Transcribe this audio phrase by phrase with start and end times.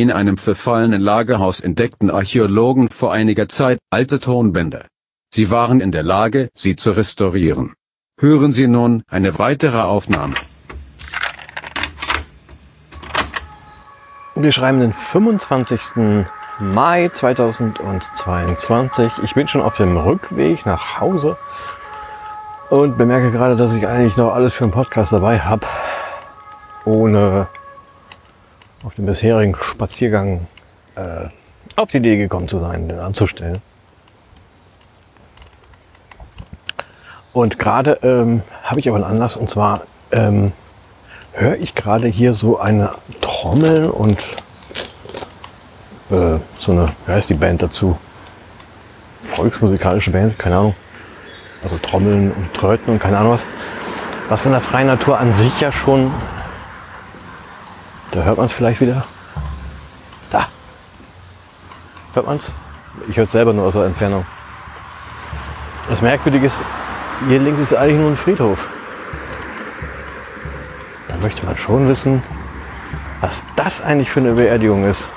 [0.00, 4.84] In einem verfallenen Lagerhaus entdeckten Archäologen vor einiger Zeit alte Tonbänder.
[5.34, 7.74] Sie waren in der Lage, sie zu restaurieren.
[8.20, 10.34] Hören Sie nun eine weitere Aufnahme.
[14.36, 16.26] Wir schreiben den 25.
[16.60, 19.12] Mai 2022.
[19.24, 21.36] Ich bin schon auf dem Rückweg nach Hause
[22.70, 25.66] und bemerke gerade, dass ich eigentlich noch alles für einen Podcast dabei habe,
[26.84, 27.48] ohne
[28.84, 30.46] auf dem bisherigen Spaziergang
[30.94, 31.28] äh,
[31.76, 33.60] auf die Idee gekommen zu sein, den anzustellen.
[37.32, 40.52] Und gerade ähm, habe ich aber einen Anlass und zwar ähm,
[41.32, 44.18] höre ich gerade hier so eine Trommel und
[46.10, 47.96] äh, so eine, wie heißt die Band dazu?
[49.22, 50.74] Volksmusikalische Band, keine Ahnung.
[51.62, 53.46] Also Trommeln und Tröten und keine Ahnung was.
[54.28, 56.12] Was in der freien Natur an sich ja schon
[58.10, 59.04] da hört man es vielleicht wieder.
[60.30, 60.48] Da.
[62.14, 62.52] Hört man es?
[63.08, 64.24] Ich höre es selber nur aus der Entfernung.
[65.88, 66.64] Das Merkwürdige ist,
[67.28, 68.68] hier links ist eigentlich nur ein Friedhof.
[71.08, 72.22] Da möchte man schon wissen,
[73.20, 75.08] was das eigentlich für eine Beerdigung ist.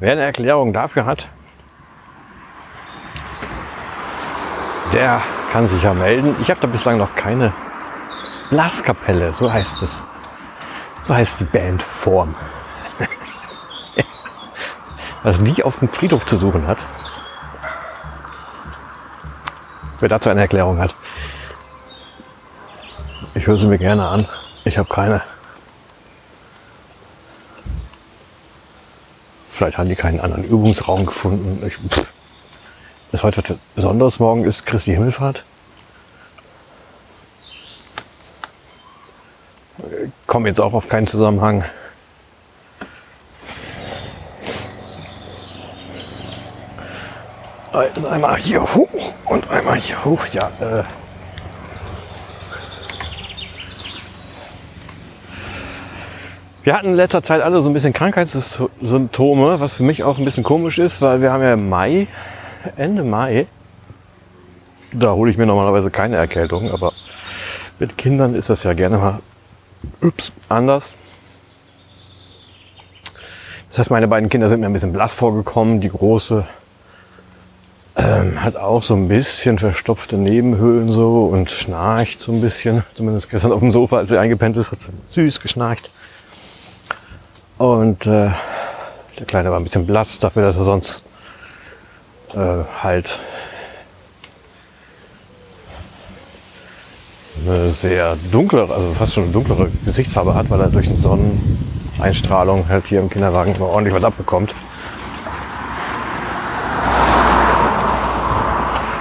[0.00, 1.28] Wer eine Erklärung dafür hat,
[4.94, 5.20] der
[5.52, 6.34] kann sich ja melden.
[6.40, 7.52] Ich habe da bislang noch keine
[8.48, 10.06] Blaskapelle, so heißt es.
[11.04, 12.34] So heißt die Bandform.
[15.22, 16.78] Was nie auf dem Friedhof zu suchen hat.
[20.00, 20.94] Wer dazu eine Erklärung hat,
[23.34, 24.26] ich höre sie mir gerne an.
[24.64, 25.22] Ich habe keine.
[29.60, 31.62] Vielleicht haben die keinen anderen Übungsraum gefunden.
[31.66, 31.76] Ich,
[33.12, 34.18] ist heute was Besonderes.
[34.18, 35.44] Morgen ist Christi Himmelfahrt.
[40.26, 41.62] Komme jetzt auch auf keinen Zusammenhang.
[48.08, 50.24] Einmal hier hoch und einmal hier hoch.
[50.32, 50.84] Ja, äh,
[56.62, 60.26] Wir hatten in letzter Zeit alle so ein bisschen Krankheitssymptome, was für mich auch ein
[60.26, 62.06] bisschen komisch ist, weil wir haben ja Mai,
[62.76, 63.46] Ende Mai.
[64.92, 66.92] Da hole ich mir normalerweise keine Erkältung, aber
[67.78, 69.20] mit Kindern ist das ja gerne mal
[70.02, 70.94] ups, anders.
[73.70, 75.80] Das heißt, meine beiden Kinder sind mir ein bisschen blass vorgekommen.
[75.80, 76.44] Die große
[77.96, 82.82] ähm, hat auch so ein bisschen verstopfte Nebenhöhlen so und schnarcht so ein bisschen.
[82.94, 85.90] Zumindest gestern auf dem Sofa, als sie eingepennt ist, hat sie süß geschnarcht.
[87.60, 88.30] Und äh,
[89.18, 91.02] der Kleine war ein bisschen blass dafür, dass er sonst
[92.32, 93.18] äh, halt
[97.44, 102.66] eine sehr dunkle, also fast schon eine dunklere Gesichtsfarbe hat, weil er durch eine Sonneneinstrahlung
[102.66, 104.54] halt hier im Kinderwagen immer ordentlich was abbekommt.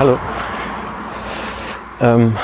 [0.00, 0.18] Hallo.
[2.00, 2.36] Ähm,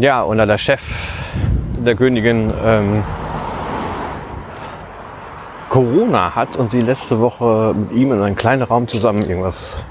[0.00, 0.80] Ja, und da der Chef
[1.78, 3.02] der Königin ähm,
[5.68, 9.84] Corona hat und sie letzte Woche mit ihm in einem kleinen Raum zusammen irgendwas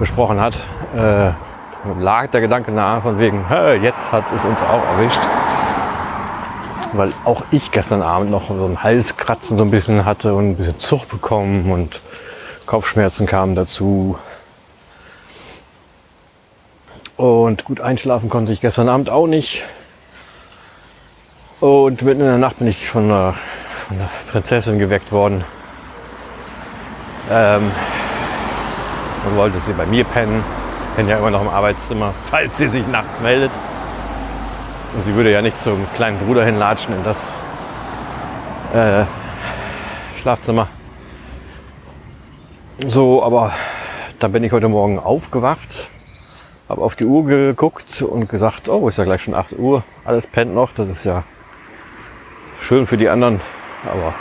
[0.00, 0.64] besprochen hat,
[0.96, 1.30] äh,
[2.00, 3.44] lag der Gedanke nahe von wegen,
[3.82, 5.22] jetzt hat es uns auch erwischt.
[6.92, 10.56] Weil auch ich gestern Abend noch so ein Halskratzen so ein bisschen hatte und ein
[10.56, 12.00] bisschen Zug bekommen und
[12.66, 14.18] Kopfschmerzen kamen dazu.
[17.22, 19.62] Und gut einschlafen konnte ich gestern Abend auch nicht.
[21.60, 23.34] Und mitten in der Nacht bin ich von einer,
[23.86, 25.44] von einer Prinzessin geweckt worden.
[27.30, 27.70] Ähm,
[29.24, 30.42] und wollte sie bei mir pennen.
[30.96, 33.52] Pennen ja immer noch im Arbeitszimmer, falls sie sich nachts meldet.
[34.96, 37.30] Und sie würde ja nicht zum kleinen Bruder hinlatschen in das
[38.74, 39.04] äh,
[40.20, 40.66] Schlafzimmer.
[42.84, 43.52] So, aber
[44.18, 45.86] dann bin ich heute Morgen aufgewacht
[46.72, 50.26] Habe auf die Uhr geguckt und gesagt, oh, ist ja gleich schon 8 Uhr, alles
[50.26, 51.22] pennt noch, das ist ja
[52.62, 53.42] schön für die anderen,
[53.84, 54.14] aber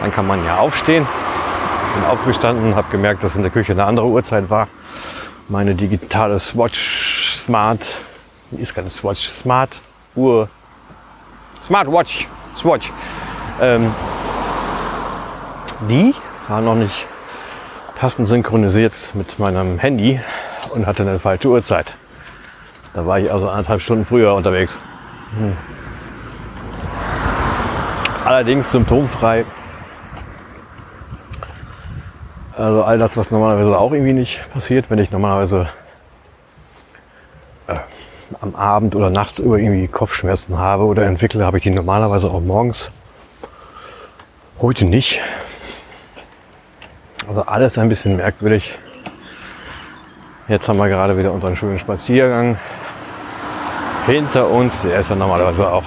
[0.00, 1.04] dann kann man ja aufstehen.
[1.96, 4.68] Bin aufgestanden, habe gemerkt, dass in der Küche eine andere Uhrzeit war.
[5.48, 8.02] Meine digitale Swatch Smart,
[8.52, 9.82] ist keine Swatch Smart
[10.14, 10.48] Uhr,
[11.60, 12.92] Smartwatch, Swatch,
[13.60, 13.92] ähm,
[15.90, 16.14] die
[16.46, 17.08] war noch nicht
[17.98, 20.20] passend synchronisiert mit meinem Handy
[20.70, 21.94] und hatte eine falsche Uhrzeit.
[22.94, 24.78] Da war ich also anderthalb Stunden früher unterwegs.
[25.36, 25.56] Hm.
[28.24, 29.44] Allerdings symptomfrei.
[32.56, 35.68] Also all das, was normalerweise auch irgendwie nicht passiert, wenn ich normalerweise
[37.66, 37.76] äh,
[38.40, 42.40] am Abend oder nachts über irgendwie Kopfschmerzen habe oder entwickle, habe ich die normalerweise auch
[42.40, 42.92] morgens.
[44.60, 45.20] Heute nicht.
[47.28, 48.78] Also alles ein bisschen merkwürdig.
[50.48, 52.56] Jetzt haben wir gerade wieder unseren schönen Spaziergang
[54.06, 54.80] hinter uns.
[54.80, 55.84] Der ist ja normalerweise auch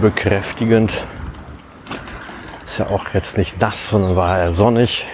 [0.00, 1.04] bekräftigend.
[2.64, 5.04] Ist ja auch jetzt nicht nass, sondern war eher sonnig.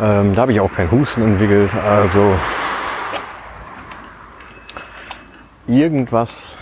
[0.00, 1.72] Ähm, da habe ich auch keinen Husten entwickelt.
[1.74, 2.36] Also
[5.66, 6.52] irgendwas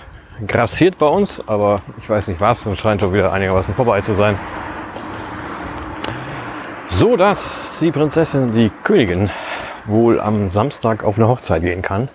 [0.47, 4.15] grassiert bei uns, aber ich weiß nicht was und scheint schon wieder einigermaßen vorbei zu
[4.15, 4.39] sein.
[6.99, 9.29] So dass die Prinzessin, die Königin,
[9.85, 12.09] wohl am Samstag auf eine Hochzeit gehen kann.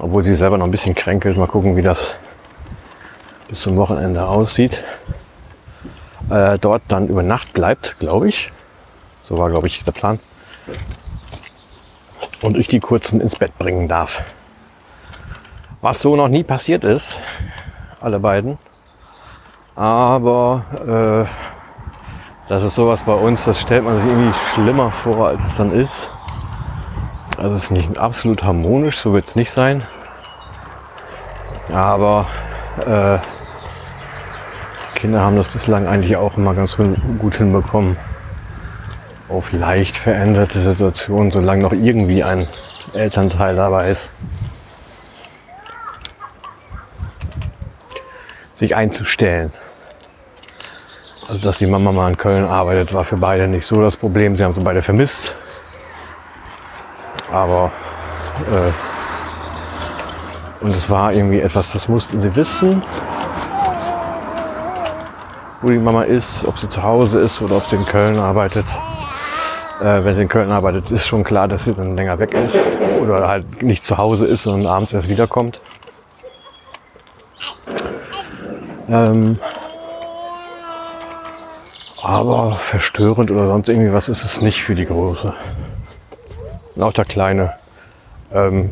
[0.00, 1.38] Obwohl sie selber noch ein bisschen kränkelt.
[1.38, 2.14] Mal gucken, wie das
[3.48, 4.84] bis zum Wochenende aussieht.
[6.28, 8.52] Äh, dort dann über Nacht bleibt, glaube ich.
[9.22, 10.20] So war, glaube ich, der Plan.
[12.42, 14.24] Und ich die kurzen ins Bett bringen darf.
[15.80, 17.18] Was so noch nie passiert ist,
[17.98, 18.58] alle beiden.
[19.74, 21.54] Aber äh,
[22.48, 25.72] das ist sowas bei uns, das stellt man sich irgendwie schlimmer vor, als es dann
[25.72, 26.10] ist.
[27.38, 29.82] Also es ist nicht absolut harmonisch, so wird es nicht sein.
[31.72, 32.26] Aber
[32.86, 33.18] äh,
[34.94, 36.76] Kinder haben das bislang eigentlich auch immer ganz
[37.18, 37.96] gut hinbekommen
[39.28, 42.46] auf leicht veränderte Situationen, solange noch irgendwie ein
[42.92, 44.12] Elternteil dabei ist,
[48.54, 49.52] sich einzustellen.
[51.28, 54.36] Also, dass die Mama mal in Köln arbeitet, war für beide nicht so das Problem.
[54.36, 55.34] Sie haben sie beide vermisst.
[57.32, 57.72] Aber,
[58.52, 58.70] äh,
[60.62, 62.82] und es war irgendwie etwas, das mussten sie wissen,
[65.62, 68.66] wo die Mama ist, ob sie zu Hause ist oder ob sie in Köln arbeitet.
[69.80, 72.58] Äh, wenn sie in Köln arbeitet, ist schon klar, dass sie dann länger weg ist
[73.00, 75.60] oder halt nicht zu Hause ist, sondern abends erst wiederkommt.
[78.88, 79.38] Ähm,
[82.04, 85.34] aber verstörend oder sonst irgendwie was ist es nicht für die Große.
[86.74, 87.54] Und auch der Kleine
[88.32, 88.70] ähm,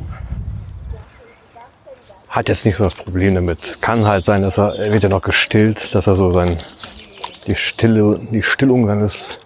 [2.28, 3.80] hat jetzt nicht so das Problem damit.
[3.80, 6.58] Kann halt sein, dass er, er wird ja noch gestillt, dass er so sein,
[7.46, 9.38] die Stille, die Stillung seines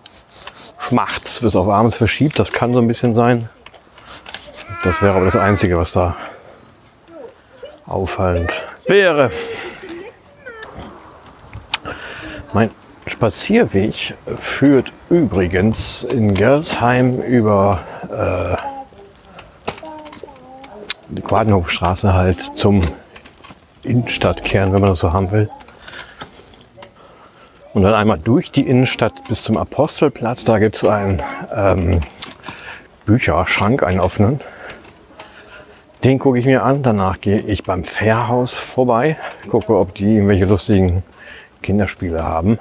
[0.78, 2.38] Schmachts bis auf abends verschiebt.
[2.38, 3.48] Das kann so ein bisschen sein.
[4.82, 6.16] Das wäre aber das Einzige, was da
[7.86, 8.52] auffallend
[8.86, 9.30] wäre.
[12.52, 12.70] Mein
[13.06, 17.80] Spazierweg führt übrigens in Gersheim über
[18.10, 18.56] äh,
[21.08, 22.82] die Quadenhofstraße halt zum
[23.84, 25.48] Innenstadtkern, wenn man das so haben will.
[27.74, 30.44] Und dann einmal durch die Innenstadt bis zum Apostelplatz.
[30.44, 31.22] Da gibt es einen
[31.54, 32.00] ähm,
[33.04, 34.40] Bücherschrank, einen offenen.
[36.02, 36.82] Den gucke ich mir an.
[36.82, 39.16] Danach gehe ich beim Fährhaus vorbei,
[39.48, 41.04] gucke, ob die irgendwelche lustigen
[41.62, 42.58] Kinderspiele haben.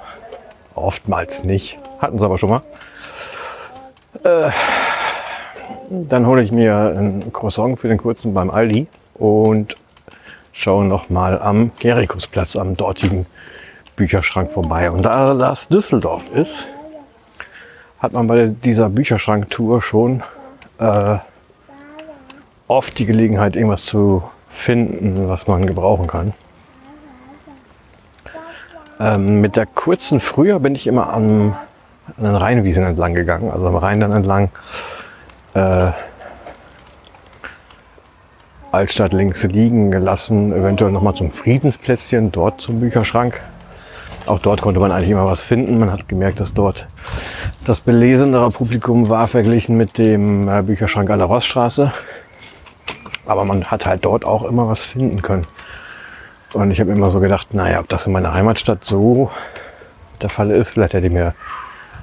[0.76, 1.78] Oftmals nicht.
[1.98, 2.62] Hatten sie aber schon mal.
[4.22, 4.50] Äh,
[5.90, 9.76] dann hole ich mir ein Croissant für den kurzen beim Aldi und
[10.52, 13.26] schaue noch mal am Gerikusplatz, am dortigen
[13.96, 14.90] Bücherschrank vorbei.
[14.90, 16.66] Und da das Düsseldorf ist,
[17.98, 20.22] hat man bei dieser Bücherschrank-Tour schon
[20.78, 21.16] äh,
[22.68, 26.34] oft die Gelegenheit, irgendwas zu finden, was man gebrauchen kann.
[28.98, 31.56] Ähm, mit der kurzen früher bin ich immer am,
[32.16, 34.50] an den Rheinwiesen entlang gegangen, also am Rhein dann entlang.
[35.54, 35.90] Äh,
[38.72, 43.40] Altstadt links liegen gelassen, eventuell nochmal zum Friedensplätzchen, dort zum Bücherschrank.
[44.26, 45.78] Auch dort konnte man eigentlich immer was finden.
[45.78, 46.88] Man hat gemerkt, dass dort
[47.64, 51.92] das belesendere Publikum war verglichen mit dem äh, Bücherschrank an der Rossstraße.
[53.24, 55.46] Aber man hat halt dort auch immer was finden können.
[56.54, 59.30] Und ich habe immer so gedacht, naja, ob das in meiner Heimatstadt so
[60.22, 61.34] der Fall ist, vielleicht hätte ich mir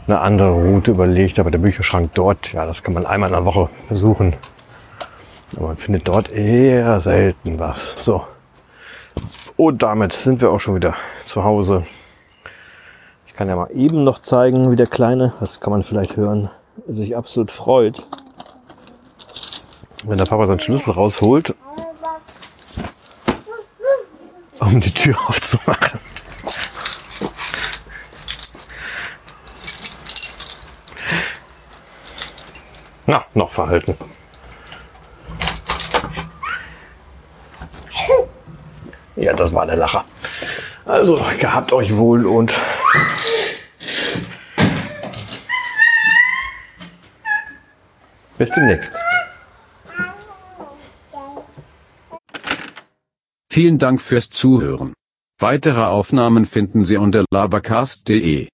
[0.07, 1.39] eine andere Route überlegt.
[1.39, 4.35] Aber der Bücherschrank dort, ja, das kann man einmal in der Woche versuchen.
[5.57, 8.03] Aber man findet dort eher selten was.
[8.03, 8.23] So.
[9.55, 10.95] Und damit sind wir auch schon wieder
[11.25, 11.83] zu Hause.
[13.27, 16.49] Ich kann ja mal eben noch zeigen, wie der Kleine, das kann man vielleicht hören,
[16.87, 18.05] sich absolut freut,
[20.03, 21.55] wenn der Papa seinen Schlüssel rausholt,
[24.73, 25.99] um die Tür aufzumachen.
[33.05, 33.95] Na, noch verhalten.
[39.15, 40.05] Ja, das war der Lacher.
[40.85, 42.53] Also, gehabt euch wohl und
[48.37, 49.02] bis demnächst.
[53.55, 54.93] Vielen Dank fürs Zuhören.
[55.39, 58.41] Weitere Aufnahmen finden Sie unter labercast.de.